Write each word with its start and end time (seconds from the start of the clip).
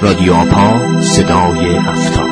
رادیو 0.00 0.34
آپا 0.34 1.00
صدای 1.00 1.76
هفتا 1.76 2.26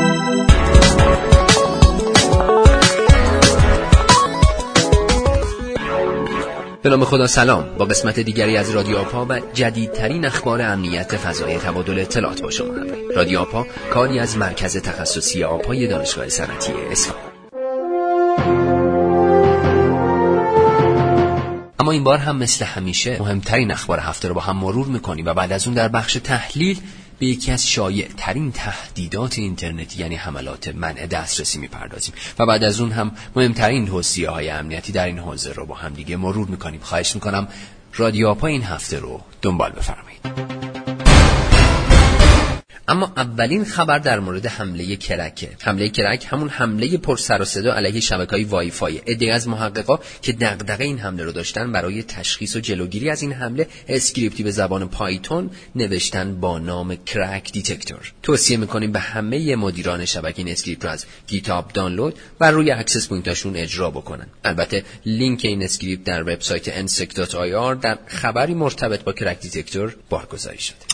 به 6.83 6.91
نام 6.91 7.05
خدا 7.05 7.27
سلام. 7.27 7.65
با 7.79 7.85
قسمت 7.85 8.21
دیگری 8.21 8.57
از 8.57 8.71
رادیو 8.71 8.97
آپا 8.99 9.27
و 9.29 9.41
جدیدترین 9.55 10.25
اخبار 10.25 10.63
امنیت 10.63 11.17
فضای 11.17 11.59
تبادل 11.59 11.99
اطلاعات 11.99 12.43
با 12.43 12.51
شما 12.51 12.69
رادیو 13.17 13.39
آپا 13.39 13.67
کاری 13.91 14.19
از 14.19 14.37
مرکز 14.37 14.77
تخصصی 14.77 15.45
آپای 15.45 15.87
دانشگاه 15.87 16.29
صنعتی 16.29 16.73
اصفهان. 16.93 17.21
اما 21.79 21.93
این 21.93 22.05
بار 22.05 22.19
هم 22.19 22.37
مثل 22.37 22.65
همیشه 22.65 23.17
مهمترین 23.21 23.71
اخبار 23.71 23.99
هفته 23.99 24.29
رو 24.29 24.35
با 24.35 24.41
هم 24.41 24.57
مرور 24.57 24.87
می‌کنیم 24.87 25.27
و 25.27 25.35
بعد 25.35 25.53
از 25.53 25.67
اون 25.67 25.75
در 25.75 25.89
بخش 25.89 26.15
تحلیل 26.15 26.79
به 27.19 27.27
یکی 27.27 27.53
از 27.53 27.69
شایع 27.69 28.09
ترین 28.17 28.53
تهدیدات 28.53 29.39
اینترنتی 29.39 30.01
یعنی 30.01 30.15
حملات 30.15 30.69
منع 30.69 31.07
دسترسی 31.07 31.59
می‌پردازیم. 31.59 32.15
و 32.39 32.47
بعد 32.47 32.65
از 32.65 32.81
اون 32.81 32.93
هم 32.93 33.13
مهمترین 33.37 33.87
توصیه 33.87 34.31
های 34.31 34.51
امنیتی 34.51 34.93
در 34.93 35.07
این 35.07 35.19
حوزه 35.19 35.53
رو 35.53 35.67
با 35.67 35.75
هم 35.75 35.93
دیگه 35.93 36.17
مرور 36.17 36.47
می‌کنیم. 36.49 36.81
خواهش 36.81 37.15
می‌کنم 37.15 37.49
رادیو 37.97 38.29
آپا 38.29 38.47
این 38.47 38.63
هفته 38.63 38.99
رو 38.99 39.21
دنبال 39.43 39.71
بفرمایید. 39.71 40.64
اما 42.95 43.13
اولین 43.17 43.65
خبر 43.65 43.99
در 43.99 44.21
مورد 44.21 44.47
حمله 44.47 44.97
KRACK 44.97 45.34
ه. 45.34 45.49
حمله 45.61 45.89
KRACK 45.89 46.27
همون 46.29 46.49
حمله 46.49 46.97
پر 46.97 47.17
سر 47.17 47.43
و 47.43 47.45
صدا 47.45 47.75
علیه 47.75 48.01
شبکه‌های 48.01 48.45
وای 48.45 48.71
فای 48.71 49.01
عده‌ای 49.07 49.33
از 49.33 49.49
محققا 49.49 49.99
که 50.23 50.33
دغدغه 50.33 50.85
این 50.85 50.99
حمله 50.99 51.25
رو 51.25 51.33
داشتن 51.33 51.73
برای 51.73 52.03
تشخیص 52.03 52.57
و 52.57 52.61
جلوگیری 52.61 53.11
از 53.11 53.23
این 53.23 53.33
حمله 53.33 53.69
اسکریپتی 53.89 54.43
به 54.43 54.51
زبان 54.51 54.89
پایتون 54.89 55.51
نوشتن 55.75 56.41
با 56.41 56.59
نام 56.59 56.97
KRACK 56.97 57.53
Detector. 57.53 58.13
توصیه 58.23 58.57
می‌کنیم 58.57 58.93
به 58.93 59.01
همه 59.01 59.57
مدیران 59.57 60.05
شبکه 60.05 60.39
این 60.39 60.49
اسکریپت 60.49 60.85
رو 60.85 60.91
از 60.91 61.07
GitHub 61.27 61.73
دانلود 61.73 62.19
و 62.41 62.51
روی 62.51 62.71
access 62.71 63.09
point 63.09 63.35
اشون 63.35 63.57
اجرا 63.57 63.91
بکنن. 63.91 64.27
البته 64.45 64.85
لینک 65.07 65.41
این 65.45 65.63
اسکریپت 65.63 66.05
در 66.05 66.23
وبسایت 66.23 66.87
nsec.ir 66.87 67.81
در 67.83 67.99
خبری 68.07 68.55
مرتبط 68.55 69.05
با 69.05 69.13
KRACK 69.13 69.41
Detector 69.41 69.97
بارگذاری 70.11 70.59
شده. 70.59 70.94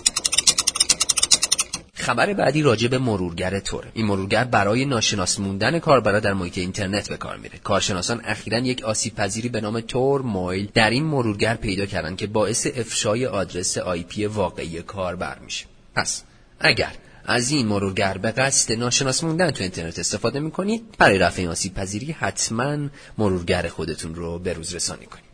خبر 2.01 2.33
بعدی 2.33 2.62
راجع 2.62 2.89
به 2.89 2.98
مرورگر 2.98 3.61
تور 3.61 3.84
این 3.95 4.06
مرورگر 4.06 4.45
برای 4.45 4.84
ناشناس 4.84 5.41
موندن 5.41 5.79
کاربرا 5.79 6.20
در 6.20 6.33
محیط 6.33 6.59
اینترنت 6.59 7.09
به 7.09 7.17
کار 7.17 7.37
میره. 7.37 7.59
کارشناسان 7.59 8.20
اخیرا 8.25 8.59
یک 8.59 8.84
آسیب 8.84 9.15
پذیری 9.15 9.48
به 9.48 9.61
نام 9.61 9.81
TorMoil 9.80 10.69
در 10.75 10.91
این 10.91 11.05
مرورگر 11.05 11.55
پیدا 11.55 11.87
کردن 11.87 12.17
که 12.17 12.27
باعث 12.27 12.67
افشای 12.77 13.27
آدرس 13.27 13.78
آی 13.78 14.03
پی 14.03 14.27
واقعی 14.27 14.83
کاربر 14.83 15.39
میشه. 15.39 15.67
پس 15.95 16.23
اگر 16.61 16.93
از 17.25 17.51
این 17.51 17.67
مرورگر 17.67 18.19
به 18.19 18.31
قصد 18.31 18.73
ناشناس 18.73 19.25
موندن 19.25 19.51
تو 19.51 19.62
اینترنت 19.62 19.98
استفاده 19.98 20.41
می‌کنید 20.41 20.83
برای 20.98 21.19
رفع 21.19 21.41
این 21.41 21.51
آسیب 21.51 21.75
پذیری 21.75 22.12
حتما 22.12 22.77
مرورگر 23.19 23.69
خودتون 23.69 24.15
رو 24.15 24.39
به 24.39 24.53
روز 24.53 24.75
رسانی 24.75 25.06
کنید. 25.06 25.25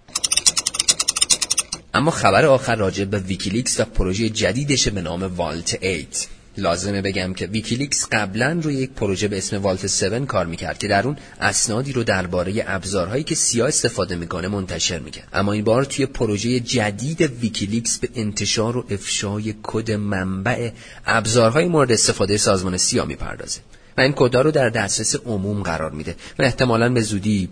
اما 1.94 2.10
خبر 2.10 2.44
آخر 2.44 2.76
راجع 2.76 3.04
به 3.04 3.18
ویکیلیکس 3.18 3.80
و 3.80 3.84
پروژه 3.84 4.28
جدیدش 4.28 4.88
به 4.88 5.00
نام 5.00 5.22
Vault 5.22 5.84
8 5.84 6.28
لازمه 6.58 7.02
بگم 7.02 7.34
که 7.34 7.46
ویکیلیکس 7.46 8.06
قبلا 8.12 8.60
روی 8.62 8.74
یک 8.74 8.90
پروژه 8.90 9.28
به 9.28 9.38
اسم 9.38 9.62
Vault 9.62 9.84
7 9.84 10.26
کار 10.26 10.46
می‌کرد 10.46 10.78
که 10.78 10.88
در 10.88 11.06
اون 11.06 11.16
اسنادی 11.40 11.92
رو 11.92 12.04
درباره 12.04 12.64
ابزارهایی 12.66 13.22
که 13.24 13.34
سیا 13.34 13.68
استفاده 13.68 14.16
می‌کنه 14.16 14.48
منتشر 14.48 14.98
می‌کرد. 14.98 15.28
اما 15.32 15.52
این 15.52 15.64
بار 15.64 15.84
توی 15.84 16.06
پروژه 16.06 16.60
جدید 16.60 17.20
ویکیلیکس 17.20 17.98
به 17.98 18.08
انتشار 18.14 18.76
و 18.76 18.84
افشای 18.90 19.54
کد 19.62 19.90
منبع 19.90 20.70
ابزارهای 21.06 21.68
مورد 21.68 21.92
استفاده 21.92 22.36
سازمان 22.36 22.76
سیا 22.76 23.06
می‌پردازه 23.06 23.60
و 23.96 24.00
این 24.00 24.12
کدا 24.12 24.40
رو 24.40 24.50
در 24.50 24.68
دسترس 24.68 25.16
عموم 25.16 25.62
قرار 25.62 25.90
میده 25.90 26.16
و 26.38 26.42
احتمالا 26.42 26.88
به 26.88 27.00
زودی 27.00 27.48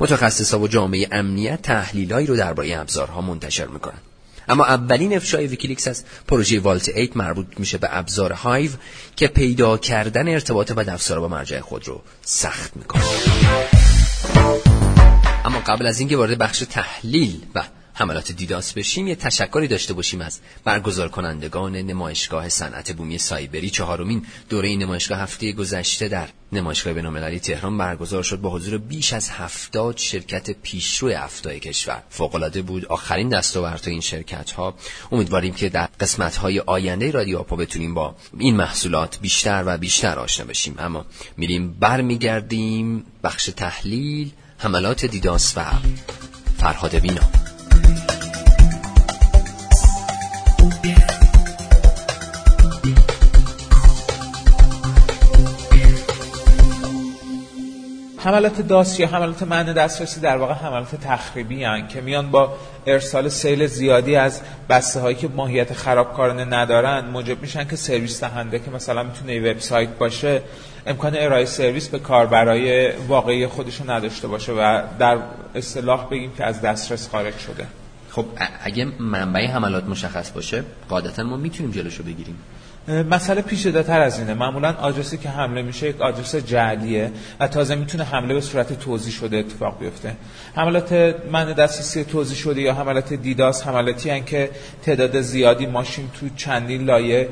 متخصصا 0.00 0.58
و 0.60 0.68
جامعه 0.68 1.08
امنیت 1.12 1.62
تحلیلایی 1.62 2.26
رو 2.26 2.36
درباره 2.36 2.78
ابزارها 2.78 3.20
منتشر 3.20 3.66
می‌کنن. 3.66 3.98
اما 4.48 4.64
اولین 4.64 5.16
افشای 5.16 5.46
ویکیلیکس 5.46 5.88
از 5.88 6.04
پروژه 6.28 6.60
Vault 6.60 6.88
8 6.88 7.16
مربوط 7.16 7.46
میشه 7.58 7.78
به 7.78 7.88
ابزار 7.90 8.32
هایو 8.32 8.70
که 9.16 9.26
پیدا 9.28 9.78
کردن 9.78 10.28
ارتباط 10.28 10.72
بدافزار 10.72 11.20
با 11.20 11.28
مرجع 11.28 11.60
خود 11.60 11.88
رو 11.88 12.02
سخت 12.22 12.76
می‌کنه. 12.76 13.02
اما 15.44 15.60
قبل 15.60 15.86
از 15.86 16.00
اینکه 16.00 16.16
وارد 16.16 16.38
بخش 16.38 16.58
تحلیل 16.58 17.40
و 17.54 17.62
حملات 17.98 18.32
DDoS 18.32 18.72
بشیم 18.72 19.06
یه 19.06 19.14
تشکری 19.14 19.68
داشته 19.68 19.94
باشیم 19.94 20.20
از 20.20 20.40
برگزار 20.64 21.08
کنندگان 21.08 21.76
نمایشگاه 21.76 22.48
صنعت 22.48 22.92
بومی 22.92 23.18
سایبری. 23.18 23.70
چهارمین 23.70 24.26
دوره 24.48 24.76
نمایشگاه 24.76 25.18
هفته 25.18 25.52
گذشته 25.52 26.08
در 26.08 26.28
نمایشگاه 26.52 26.92
بین‌المللی 26.92 27.40
تهران 27.40 27.78
برگزار 27.78 28.22
شد 28.22 28.40
با 28.40 28.50
حضور 28.50 28.78
بیش 28.78 29.12
از 29.12 29.30
هفتاد 29.30 29.96
شرکت 29.96 30.50
پیشرو 30.50 31.12
افتای 31.16 31.60
کشور. 31.60 32.02
فوق‌العاده 32.10 32.62
بود 32.62 32.86
آخرین 32.86 33.28
دستاورد 33.28 33.88
این 33.88 34.00
شرکت 34.00 34.50
ها 34.50 34.74
امیدواریم 35.12 35.54
که 35.54 35.68
در 35.68 35.88
قسمت 36.00 36.36
های 36.36 36.60
آینده 36.60 37.10
رادیو 37.10 37.38
آپا 37.38 37.56
بتونیم 37.56 37.94
با 37.94 38.16
این 38.38 38.56
محصولات 38.56 39.18
بیشتر 39.20 39.62
و 39.66 39.78
بیشتر 39.78 40.18
آشنا 40.18 40.46
بشیم. 40.46 40.74
اما 40.78 41.06
میریم 41.36 41.72
برمیگردیم 41.72 43.04
بخش 43.24 43.44
تحلیل 43.56 44.30
حملات 44.58 45.04
دیداس 45.04 45.54
و 45.56 45.64
فرهاد 46.58 46.94
بینا 46.94 47.47
حملات 58.18 58.60
داس 58.60 59.00
یا 59.00 59.06
حملات 59.06 59.42
منع 59.42 59.72
دسترسی 59.72 60.20
در 60.20 60.36
واقع 60.36 60.54
حملات 60.54 60.94
تخریبی 60.94 61.64
هن 61.64 61.88
که 61.88 62.00
میان 62.00 62.30
با 62.30 62.56
ارسال 62.86 63.28
سیل 63.28 63.66
زیادی 63.66 64.16
از 64.16 64.40
بسته 64.68 65.00
هایی 65.00 65.16
که 65.16 65.28
ماهیت 65.28 65.72
خرابکارانه 65.72 66.44
ندارن 66.44 67.04
موجب 67.04 67.42
میشن 67.42 67.68
که 67.68 67.76
سرویس 67.76 68.20
دهنده 68.20 68.58
که 68.58 68.70
مثلا 68.70 69.02
می‌تونه 69.02 69.50
وبسایت 69.50 69.88
باشه 69.88 70.42
امکان 70.86 71.16
ارائه 71.16 71.44
سرویس 71.44 71.88
به 71.88 71.98
کاربرای 71.98 72.92
واقعی 72.92 73.46
خودشو 73.46 73.90
نداشته 73.90 74.28
باشه 74.28 74.52
و 74.52 74.82
در 74.98 75.18
اصطلاح 75.54 76.08
بگیم 76.10 76.32
که 76.36 76.44
از 76.44 76.60
دسترس 76.60 77.08
خارج 77.08 77.38
شده. 77.38 77.66
خب 78.10 78.24
اگه 78.64 78.84
منبع 78.98 79.46
حملات 79.46 79.84
مشخص 79.84 80.30
باشه 80.30 80.64
قاعدتا 80.88 81.22
ما 81.22 81.36
می‌تونیم 81.36 81.72
جلوشو 81.72 82.02
بگیریم. 82.02 82.38
مسئله 82.88 83.42
پیچیده‌تر 83.42 84.00
از 84.00 84.18
اینه. 84.18 84.34
معمولا 84.34 84.74
آدرسی 84.80 85.18
که 85.18 85.28
حمله 85.28 85.62
میشه 85.62 85.88
یک 85.88 86.00
آدرس 86.00 86.36
جعلیه 86.36 87.12
و 87.40 87.48
تازه 87.48 87.74
می‌تونه 87.74 88.04
حمله 88.04 88.34
به 88.34 88.40
صورت 88.40 88.80
توضیح 88.80 89.12
شده 89.12 89.36
اتفاق 89.36 89.78
بیفته. 89.78 90.16
حملات 90.54 90.92
من 91.32 91.52
دسترسی 91.52 92.04
توضیح 92.04 92.36
شده 92.36 92.60
یا 92.60 92.74
حملات 92.74 93.12
دیداس 93.12 93.66
حملاتی 93.66 94.10
هن 94.10 94.24
که 94.24 94.50
تعداد 94.82 95.20
زیادی 95.20 95.66
ماشین 95.66 96.10
تو 96.20 96.28
چندین 96.36 96.84
لایه 96.84 97.28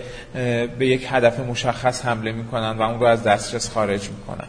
به 0.78 0.86
یک 0.86 1.06
هدف 1.10 1.40
مشخص 1.40 2.04
حمله 2.04 2.32
می‌کنن 2.32 2.70
و 2.78 2.82
اون 2.82 3.00
رو 3.00 3.06
از 3.06 3.22
دسترس 3.22 3.70
خارج 3.70 4.08
می‌کنن. 4.08 4.48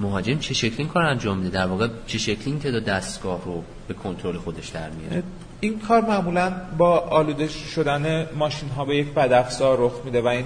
مهاجم 0.00 0.38
چه 0.38 0.54
شکلی 0.54 0.86
کار 0.86 1.02
انجام 1.02 1.38
میده؟ 1.38 1.50
در 1.50 1.66
واقع 1.66 1.88
چه 2.06 2.18
شکلی 2.18 2.44
این 2.46 2.58
تعداد 2.58 2.84
دستگاه 2.84 3.44
رو 3.44 3.64
به 3.88 3.94
کنترل 3.94 4.36
خودش 4.36 4.68
در 4.68 4.90
میاره؟ 4.90 5.22
این 5.60 5.78
کار 5.78 6.00
معمولا 6.00 6.52
با 6.78 6.98
آلوده 6.98 7.48
شدن 7.48 8.26
ماشین 8.34 8.68
ها 8.68 8.84
به 8.84 8.96
یک 8.96 9.14
بدافزار 9.14 9.76
رخ 9.80 9.92
میده 10.04 10.20
و 10.20 10.26
این 10.26 10.44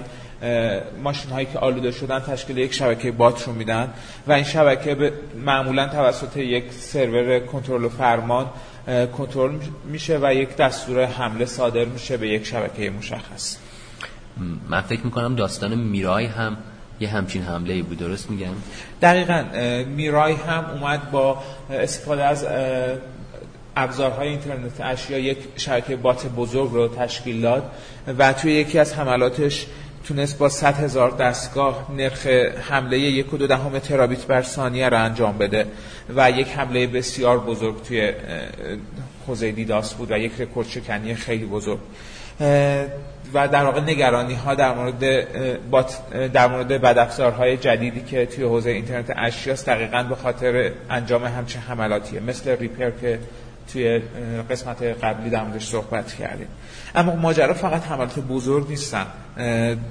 ماشین 1.03 1.31
هایی 1.31 1.45
که 1.45 1.59
آلوده 1.59 1.91
شدن 1.91 2.19
تشکیل 2.19 2.57
یک 2.57 2.73
شبکه 2.73 3.11
بات 3.11 3.43
رو 3.43 3.53
میدن 3.53 3.93
و 4.27 4.31
این 4.31 4.43
شبکه 4.43 5.13
معمولا 5.45 5.87
توسط 5.87 6.37
یک 6.37 6.71
سرور 6.71 7.39
کنترل 7.39 7.83
و 7.83 7.89
فرمان 7.89 8.45
کنترل 9.17 9.51
میشه 9.85 10.19
و 10.21 10.33
یک 10.33 10.55
دستور 10.55 11.05
حمله 11.05 11.45
صادر 11.45 11.85
میشه 11.85 12.17
به 12.17 12.27
یک 12.27 12.45
شبکه 12.45 12.89
مشخص. 12.89 13.57
من 14.69 14.81
فکر 14.81 15.05
می‌کنم 15.05 15.35
داستان 15.35 15.75
میرای 15.75 16.25
هم 16.25 16.57
یه 16.99 17.09
همچین 17.09 17.43
حمله 17.43 17.73
ای 17.73 17.81
بود 17.81 17.97
درست 17.97 18.29
میگم؟ 18.29 18.53
دقیقا 19.01 19.43
میرای 19.87 20.33
هم 20.33 20.65
اومد 20.65 21.11
با 21.11 21.37
استفاده 21.69 22.23
از 22.23 22.45
ابزارهای 23.75 24.27
اینترنت 24.27 24.81
اشیا 24.81 25.17
یک 25.17 25.37
شبکه 25.55 25.95
بات 25.95 26.27
بزرگ 26.27 26.71
رو 26.71 26.87
تشکیل 26.87 27.41
داد 27.41 27.71
و 28.17 28.33
توی 28.33 28.53
یکی 28.53 28.79
از 28.79 28.93
حملاتش 28.93 29.65
تونست 30.07 30.37
با 30.37 30.49
100 30.49 30.75
هزار 30.75 31.11
دستگاه 31.11 31.91
نرخ 31.95 32.27
حمله 32.69 32.99
یک 32.99 33.33
و 33.33 33.37
دو 33.37 33.47
دهم 33.47 33.79
ترابیت 33.79 34.25
بر 34.25 34.41
ثانیه 34.41 34.89
رو 34.89 35.03
انجام 35.03 35.37
بده 35.37 35.65
و 36.15 36.31
یک 36.31 36.47
حمله 36.47 36.87
بسیار 36.87 37.39
بزرگ 37.39 37.83
توی 37.83 38.13
حوزه 39.27 39.51
دیداس 39.51 39.93
بود 39.93 40.11
و 40.11 40.17
یک 40.17 40.31
رکورد 40.39 40.67
شکنی 40.67 41.15
خیلی 41.15 41.45
بزرگ. 41.45 41.79
و 43.33 43.47
در 43.47 43.63
واقع 43.63 43.81
نگرانی 43.81 44.33
ها 44.33 44.55
در 44.55 44.73
مورد 44.73 45.27
در 46.33 46.47
مورد 46.47 46.67
بدافزارهای 46.67 47.57
جدیدی 47.57 48.01
که 48.01 48.25
توی 48.25 48.43
حوزه 48.43 48.69
اینترنت 48.69 49.13
اشیاست 49.15 49.65
دقیقا 49.65 50.03
به 50.03 50.15
خاطر 50.15 50.71
انجام 50.89 51.25
همچین 51.25 51.61
حملاتیه 51.61 52.19
مثل 52.19 52.57
ریپر 52.57 52.91
که 53.01 53.19
توی 53.73 54.01
قسمت 54.49 54.83
قبلی 54.83 55.29
در 55.29 55.43
موردش 55.43 55.67
صحبت 55.67 56.13
کردیم. 56.13 56.47
اما 56.95 57.15
ماجرا 57.15 57.53
فقط 57.53 57.83
حملات 57.83 58.19
بزرگ 58.19 58.69
نیستن. 58.69 59.05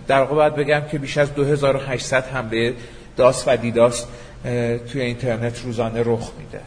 در 0.06 0.20
واقع 0.20 0.34
باید 0.34 0.54
بگم 0.54 0.82
که 0.90 0.98
بیش 0.98 1.18
از 1.18 1.34
2800 1.34 2.24
حمله 2.24 2.74
داس 3.16 3.44
و 3.46 3.56
دیداس 3.56 4.06
توی 4.92 5.00
اینترنت 5.00 5.62
روزانه 5.64 6.02
رخ 6.04 6.30
میده. 6.38 6.60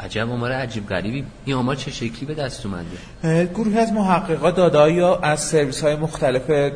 عجب 0.00 0.30
آمار 0.30 0.52
عجیب 0.52 0.88
غریبی. 0.88 1.24
این 1.44 1.56
آمار 1.56 1.76
چه 1.76 1.90
شکلی 1.90 2.26
به 2.26 2.34
دست 2.34 2.66
اومده؟ 2.66 3.46
گروهی 3.46 3.78
از 3.78 3.92
محققا 3.92 4.50
دادایی 4.50 5.00
از 5.00 5.40
سرویس 5.40 5.80
های 5.82 5.96
مختلف 5.96 6.72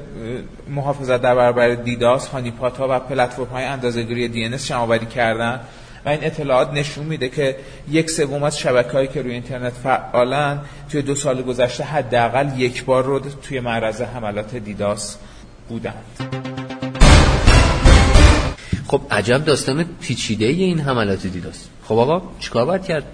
محافظت 0.68 1.22
در 1.22 1.34
برابر 1.34 1.74
دیداس 1.74 2.28
هانیپاتا 2.28 2.86
و 2.90 2.98
پلتفرم 2.98 3.46
های 3.46 3.64
اندازه‌گیری 3.64 4.28
دی 4.28 4.44
ان 4.44 4.56
جمع 4.56 4.98
کردن. 4.98 5.60
و 6.04 6.08
این 6.08 6.24
اطلاعات 6.24 6.72
نشون 6.72 7.04
میده 7.04 7.28
که 7.28 7.56
یک 7.90 8.10
سوم 8.10 8.42
از 8.42 8.58
شبکه‌هایی 8.58 9.08
که 9.08 9.22
روی 9.22 9.32
اینترنت 9.32 9.72
فعالن 9.72 10.60
توی 10.90 11.02
دو 11.02 11.14
سال 11.14 11.42
گذشته 11.42 11.84
حداقل 11.84 12.60
یک 12.60 12.84
بار 12.84 13.04
رو 13.04 13.18
توی 13.18 13.60
معرض 13.60 14.00
حملات 14.00 14.56
دیداس 14.56 15.16
بودند. 15.68 16.04
خب 18.86 19.00
عجب 19.10 19.44
داستان 19.44 19.84
پیچیده 20.00 20.46
این 20.46 20.80
حملات 20.80 21.26
دیداس. 21.26 21.68
خب 21.84 21.98
آقا 21.98 22.22
چیکار 22.38 22.64
باید 22.64 22.84
کرد؟ 22.84 23.04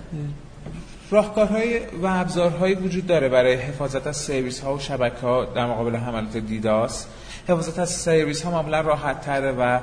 راهکارهای 1.10 1.78
و 2.02 2.06
ابزارهایی 2.06 2.74
وجود 2.74 3.06
داره 3.06 3.28
برای 3.28 3.54
حفاظت 3.54 4.06
از 4.06 4.16
سرویس 4.16 4.60
ها 4.60 4.74
و 4.74 4.78
شبکه 4.78 5.20
ها 5.20 5.44
در 5.44 5.66
مقابل 5.66 5.96
حملات 5.96 6.36
دیداس. 6.36 7.06
حفاظت 7.44 7.78
از 7.78 7.90
سرویس 7.90 8.42
ها 8.42 8.50
معمولا 8.50 8.80
راحت 8.80 9.20
تره 9.20 9.52
و 9.52 9.80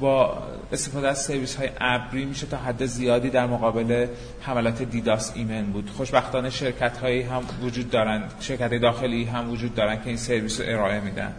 با 0.00 0.38
استفاده 0.72 1.08
از 1.08 1.18
سرویس 1.18 1.56
های 1.56 1.68
ابری 1.80 2.24
میشه 2.24 2.46
تا 2.46 2.56
حد 2.56 2.86
زیادی 2.86 3.30
در 3.30 3.46
مقابل 3.46 4.06
حملات 4.40 4.82
دیداس 4.82 5.32
ایمن 5.34 5.66
بود. 5.66 5.90
خوشبختانه 5.96 6.50
شرکت 6.50 6.96
هایی 6.96 7.22
هم 7.22 7.42
وجود 7.62 7.90
دارن 7.90 8.22
شرکت 8.40 8.74
داخلی 8.74 9.24
هم 9.24 9.50
وجود 9.50 9.74
دارن 9.74 9.96
که 9.96 10.06
این 10.06 10.16
سرویس 10.16 10.60
رو 10.60 10.66
ارائه 10.68 11.00
میدن. 11.00 11.34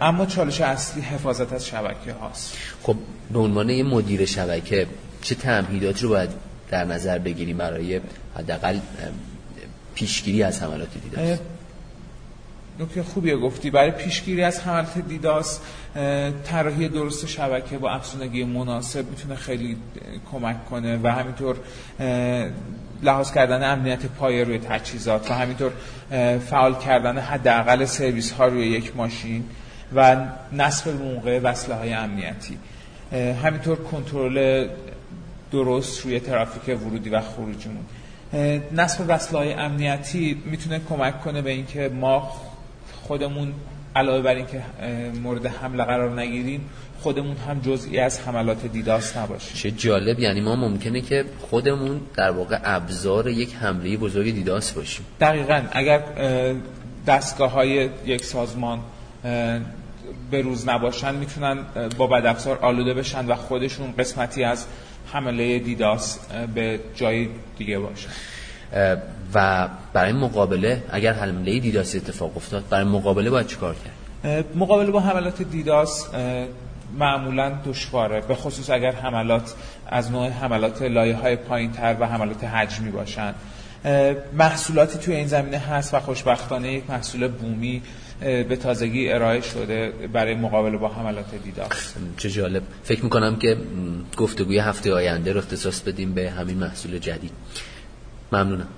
اما 0.00 0.26
چالش 0.26 0.60
اصلی 0.60 1.02
حفاظت 1.02 1.52
از 1.52 1.66
شبکه 1.66 2.12
هاست 2.12 2.56
خب 2.82 2.96
به 3.32 3.38
عنوان 3.38 3.70
یه 3.70 3.82
مدیر 3.82 4.24
شبکه 4.24 4.86
چه 5.22 5.34
تمهیدات 5.34 6.02
رو 6.02 6.08
باید 6.08 6.30
در 6.72 6.84
نظر 6.84 7.18
بگیریم 7.18 7.56
برای 7.56 8.00
حداقل 8.36 8.78
پیشگیری 9.94 10.42
از 10.42 10.62
حملات 10.62 10.88
دیداس 11.02 11.38
نکته 12.80 13.02
خوبیه 13.02 13.36
گفتی. 13.36 13.70
برای 13.70 13.90
پیشگیری 13.90 14.42
از 14.42 14.60
حملات 14.60 14.98
دیداس 14.98 15.60
طراحی 16.44 16.88
درست 16.88 17.26
شبکه 17.26 17.78
با 17.78 17.90
افزونگی 17.90 18.44
مناسب 18.44 19.10
می‌تونه 19.10 19.34
خیلی 19.34 19.76
کمک 20.32 20.64
کنه 20.64 21.00
و 21.02 21.06
همینطور 21.08 21.56
لحاظ 23.02 23.32
کردن 23.32 23.72
امنیت 23.72 24.06
پایه 24.06 24.44
روی 24.44 24.58
تجهیزات 24.58 25.30
و 25.30 25.34
همینطور 25.34 25.72
فعال 26.38 26.74
کردن 26.74 27.18
حداقل 27.18 27.84
سرویس 27.84 28.32
ها 28.32 28.46
روی 28.46 28.66
یک 28.66 28.96
ماشین 28.96 29.44
و 29.94 30.16
نصب 30.52 30.88
موقع 30.88 31.38
وصله 31.38 31.74
های 31.74 31.92
امنیتی 31.92 32.58
همینطور 33.42 33.76
کنترل 33.76 34.68
درست 35.52 36.04
روی 36.04 36.20
ترافیک 36.20 36.80
ورودی 36.80 37.10
و 37.10 37.20
خروجیمون. 37.20 37.84
نصب 38.72 39.04
وصله 39.08 39.38
های 39.38 39.52
امنیتی 39.52 40.42
می‌تونه 40.44 40.80
کمک 40.88 41.20
کنه 41.20 41.42
به 41.42 41.50
اینکه 41.50 41.88
ما 41.88 42.32
خودمون 43.02 43.52
علاوه 43.96 44.22
بر 44.22 44.34
اینکه 44.34 44.62
مورد 45.22 45.46
حمله 45.46 45.84
قرار 45.84 46.20
نگیریم 46.20 46.70
خودمون 47.00 47.36
هم 47.36 47.60
جزئی 47.60 47.98
از 47.98 48.20
حملات 48.20 48.66
دیداس 48.66 49.16
نباشیم 49.16 49.56
چه 49.56 49.70
جالب 49.70 50.18
یعنی 50.18 50.40
ما 50.40 50.56
ممکنه 50.56 51.00
که 51.00 51.24
خودمون 51.40 52.00
در 52.16 52.30
واقع 52.30 52.58
ابزار 52.64 53.28
یک 53.28 53.54
حمله 53.54 53.96
بزرگ 53.96 54.34
دیداس 54.34 54.72
باشیم. 54.72 55.06
دقیقا 55.20 55.62
اگر 55.72 56.02
دستگاه 57.06 57.50
های 57.50 57.90
یک 58.06 58.24
سازمان 58.24 58.78
به 60.30 60.42
روز 60.42 60.68
نباشن 60.68 61.14
می‌تونن 61.14 61.58
با 61.98 62.06
بد 62.06 62.26
افزار 62.26 62.58
آلوده 62.58 62.94
بشن 62.94 63.26
و 63.26 63.34
خودشون 63.34 63.94
قسمتی 63.98 64.44
از 64.44 64.66
حمله 65.12 65.58
دیداس 65.58 66.18
به 66.54 66.80
جای 66.94 67.28
دیگه 67.58 67.78
باشن 67.78 68.10
و 69.34 69.68
برای 69.92 70.12
مقابله 70.12 70.82
اگر 70.90 71.12
حمله 71.12 71.58
دیداس 71.58 71.96
اتفاق 71.96 72.36
افتاد 72.36 72.64
برای 72.70 72.84
مقابله 72.84 73.30
باید 73.30 73.46
چیکار 73.46 73.74
کرد؟ 73.74 74.56
مقابله 74.56 74.90
با 74.90 75.00
حملات 75.00 75.42
دیداس 75.42 76.08
معمولا 76.98 77.52
دشواره. 77.66 78.20
به 78.20 78.34
خصوص 78.34 78.70
اگر 78.70 78.92
حملات 78.92 79.54
از 79.86 80.10
نوع 80.10 80.28
حملات 80.28 80.82
لایه 80.82 81.16
های 81.16 81.36
پایین 81.36 81.72
تر 81.72 81.96
و 82.00 82.06
حملات 82.06 82.44
حجمی 82.44 82.90
باشند 82.90 83.34
محصولاتی 84.32 84.98
توی 84.98 85.14
این 85.14 85.26
زمینه 85.26 85.58
هست 85.58 85.94
و 85.94 86.00
خوشبختانه 86.00 86.72
یک 86.72 86.90
محصول 86.90 87.28
بومی 87.28 87.82
به 88.22 88.56
تازگی 88.56 89.12
ارائه 89.12 89.40
شده 89.40 89.92
برای 90.12 90.34
مقابله 90.34 90.78
با 90.78 90.88
حملات 90.88 91.34
دیداس 91.44 91.94
چه 92.16 92.30
جالب. 92.30 92.62
فکر 92.84 93.04
می‌کنم 93.04 93.36
که 93.36 93.56
گفتگوی 94.16 94.58
هفته 94.58 94.92
آینده 94.92 95.32
رو 95.32 95.38
اختصاص 95.38 95.80
بدیم 95.80 96.14
به 96.14 96.30
همین 96.30 96.58
محصول 96.58 96.98
جدید. 96.98 97.32
ممنونم. 98.32 98.68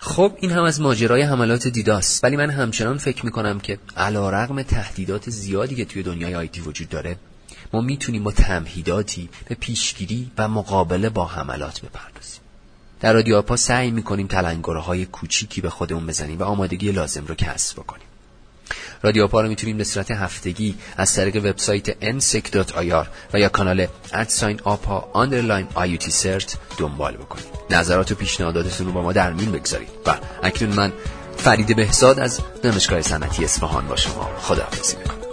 خب 0.00 0.32
این 0.40 0.50
هم 0.50 0.62
از 0.62 0.80
ماجرای 0.80 1.22
حملات 1.22 1.68
دیداس 1.68 2.20
ولی 2.22 2.36
من 2.36 2.50
همچنان 2.50 2.98
فکر 2.98 3.24
می‌کنم 3.24 3.60
که 3.60 3.78
علا 3.96 4.30
رغم 4.30 4.62
تهدیدات 4.62 5.30
زیادی 5.30 5.74
که 5.74 5.84
توی 5.84 6.02
دنیای 6.02 6.34
آیتی 6.34 6.60
وجود 6.60 6.88
داره 6.88 7.16
ما 7.72 7.80
می‌تونیم 7.80 8.24
با 8.24 8.32
تمهیداتی 8.32 9.28
به 9.48 9.54
پیشگیری 9.54 10.30
و 10.38 10.48
مقابله 10.48 11.08
با 11.08 11.26
حملات 11.26 11.80
بپردازیم. 11.80 12.40
در 13.00 13.12
رادیو 13.12 13.36
آپا 13.36 13.56
سعی 13.56 13.90
می‌کنیم 13.90 14.26
تلنگره 14.26 14.80
های 14.80 15.06
کوچیکی 15.06 15.60
به 15.60 15.70
خودمون 15.70 16.06
بزنیم 16.06 16.38
و 16.38 16.42
آمادگی 16.42 16.92
لازم 16.92 17.26
رو 17.26 17.34
کسب 17.34 17.76
بکنیم. 17.76 18.06
رادیو 19.02 19.24
آپا 19.24 19.40
رو 19.40 19.48
می‌تونیم 19.48 19.76
به 19.76 19.84
صورت 19.84 20.10
هفتگی 20.10 20.74
از 20.96 21.14
طریق 21.14 21.36
وبسایت 21.36 22.18
nsec.ir 22.20 23.06
و 23.32 23.38
یا 23.38 23.48
کانال 23.48 23.86
at 24.12 24.28
sign 24.28 24.60
آپا 24.64 25.08
underline 25.12 25.66
IUT 25.74 26.10
CERT 26.10 26.58
دنبال 26.78 27.16
بکنید 27.16 27.46
نظرات 27.70 28.12
و 28.12 28.14
پیشنهاداتتون 28.14 28.86
رو 28.86 28.92
با 28.92 29.02
ما 29.02 29.12
در 29.12 29.32
میون 29.32 29.52
بگذارید 29.52 29.88
و 30.06 30.14
اکنون 30.42 30.72
من 30.72 30.92
فرید 31.36 31.76
بهزاد 31.76 32.18
از 32.18 32.40
دانشگاه 32.62 33.02
صنعتی 33.02 33.44
اصفهان 33.44 33.88
با 33.88 33.96
شما 33.96 34.30
خداحافظی 34.40 34.96
می‌کنم. 34.96 35.25